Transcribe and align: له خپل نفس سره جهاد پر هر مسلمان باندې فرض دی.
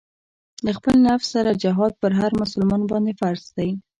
له 0.65 0.71
خپل 0.77 0.95
نفس 1.07 1.27
سره 1.35 1.59
جهاد 1.63 1.93
پر 2.01 2.11
هر 2.19 2.31
مسلمان 2.41 2.81
باندې 2.91 3.11
فرض 3.21 3.45
دی. 3.57 3.69